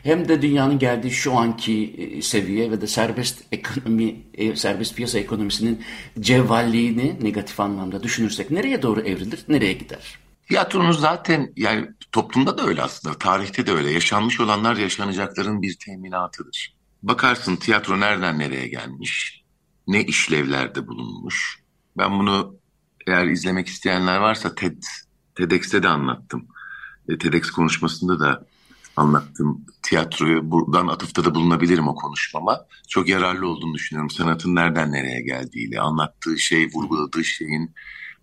[0.06, 5.20] hem de dünyanın geldiği şu anki e, seviye ve de serbest ekonomi, e, serbest piyasa
[5.20, 5.84] ekonomisinin
[6.20, 10.20] cevvalliğini negatif anlamda düşünürsek nereye doğru evrilir, nereye gider?
[10.48, 13.92] Tiyatronun zaten yani toplumda da öyle aslında, tarihte de öyle.
[13.92, 16.76] Yaşanmış olanlar yaşanacakların bir teminatıdır.
[17.04, 19.44] Bakarsın tiyatro nereden nereye gelmiş,
[19.88, 21.60] ne işlevlerde bulunmuş.
[21.98, 22.56] Ben bunu
[23.08, 24.84] eğer izlemek isteyenler varsa TED,
[25.36, 26.48] TEDx'te de anlattım.
[27.10, 28.46] E, TEDx konuşmasında da
[28.96, 29.66] anlattım.
[29.84, 32.66] Tiyatroyu buradan atıfta da bulunabilirim o konuşmama.
[32.88, 34.10] Çok yararlı olduğunu düşünüyorum.
[34.10, 37.74] Sanatın nereden nereye geldiğiyle, anlattığı şey, vurguladığı şeyin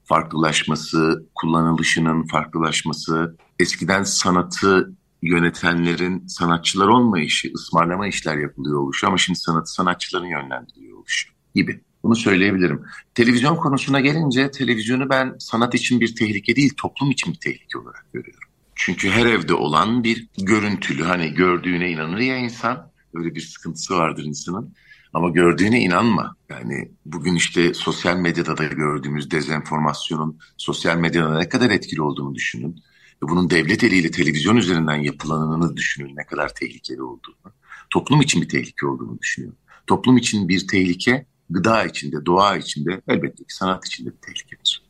[0.05, 4.93] farklılaşması, kullanılışının farklılaşması, eskiden sanatı
[5.23, 11.81] yönetenlerin sanatçılar olmayışı, ısmarlama işler yapılıyor oluşu ama şimdi sanatı sanatçıların yönlendiriyor oluşu gibi.
[12.03, 12.83] Bunu söyleyebilirim.
[13.15, 18.07] Televizyon konusuna gelince televizyonu ben sanat için bir tehlike değil, toplum için bir tehlike olarak
[18.13, 18.52] görüyorum.
[18.85, 22.93] Çünkü her evde olan bir görüntülü hani gördüğüne inanır ya insan.
[23.15, 24.75] Öyle bir sıkıntısı vardır insanın.
[25.13, 26.37] Ama gördüğüne inanma.
[26.49, 32.83] Yani bugün işte sosyal medyada da gördüğümüz dezenformasyonun sosyal medyada ne kadar etkili olduğunu düşünün.
[33.23, 37.53] Ve bunun devlet eliyle televizyon üzerinden yapılanını düşünün ne kadar tehlikeli olduğunu.
[37.91, 39.59] Toplum için bir tehlike olduğunu düşünüyorum.
[39.87, 44.82] Toplum için bir tehlike gıda içinde, doğa içinde elbette ki sanat içinde bir tehlikedir.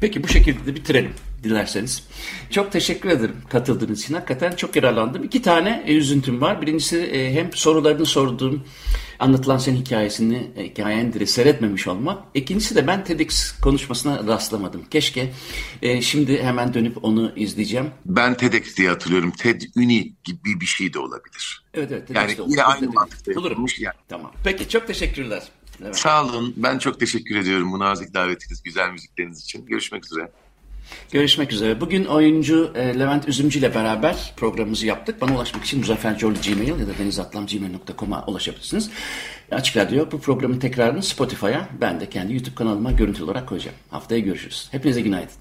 [0.00, 1.12] Peki bu şekilde de bitirelim
[1.42, 2.02] dilerseniz.
[2.50, 4.14] Çok teşekkür ederim katıldığınız için.
[4.14, 5.24] Hakikaten çok yararlandım.
[5.24, 6.62] İki tane e, üzüntüm var.
[6.62, 8.64] Birincisi e, hem sorularını sorduğum
[9.18, 12.22] anlatılan senin hikayesini, e, hikayendiri seyretmemiş olmak.
[12.34, 14.84] İkincisi de ben TEDx konuşmasına rastlamadım.
[14.90, 15.32] Keşke
[16.00, 17.90] şimdi hemen dönüp onu izleyeceğim.
[18.04, 19.30] Ben TEDx diye hatırlıyorum.
[19.30, 21.64] TED Uni gibi bir şey de olabilir.
[21.74, 22.10] Evet evet.
[22.14, 23.80] yani yine aynı mantıkta yapılmış.
[23.80, 23.94] Yani.
[24.08, 24.32] Tamam.
[24.44, 25.42] Peki çok teşekkürler.
[25.82, 25.96] Evet.
[25.96, 26.54] Sağ olun.
[26.56, 29.66] Ben çok teşekkür ediyorum bu nazik davetiniz, güzel müzikleriniz için.
[29.66, 30.30] Görüşmek üzere.
[31.10, 31.80] Görüşmek üzere.
[31.80, 35.20] Bugün oyuncu e, Levent Üzümcü ile beraber programımızı yaptık.
[35.20, 38.90] Bana ulaşmak için Muzaffer Gmail ya da denizatlam.gmail.com'a ulaşabilirsiniz.
[39.50, 43.76] Açık Radyo bu programın tekrarını Spotify'a ben de kendi YouTube kanalıma görüntü olarak koyacağım.
[43.90, 44.68] Haftaya görüşürüz.
[44.70, 45.38] Hepinize günaydın.